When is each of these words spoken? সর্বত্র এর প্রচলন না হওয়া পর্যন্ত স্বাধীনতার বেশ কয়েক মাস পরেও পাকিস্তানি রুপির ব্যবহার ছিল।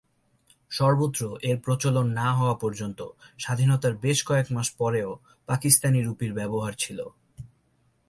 সর্বত্র 0.71 1.21
এর 1.43 1.57
প্রচলন 1.59 2.07
না 2.11 2.27
হওয়া 2.33 2.55
পর্যন্ত 2.55 2.99
স্বাধীনতার 3.39 3.93
বেশ 3.97 4.19
কয়েক 4.25 4.47
মাস 4.51 4.67
পরেও 4.77 5.09
পাকিস্তানি 5.47 5.99
রুপির 6.01 6.31
ব্যবহার 6.33 6.73
ছিল। 6.77 6.99